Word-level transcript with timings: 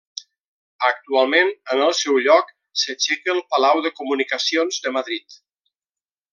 Actualment 0.87 1.51
en 1.75 1.83
el 1.89 1.93
seu 1.99 2.17
lloc 2.29 2.49
s'aixeca 2.85 3.37
el 3.37 3.45
Palau 3.53 3.85
de 3.89 3.95
Comunicacions 4.03 4.83
de 4.87 4.97
Madrid. 5.01 5.41